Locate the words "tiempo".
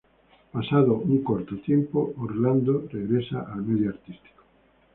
1.59-2.15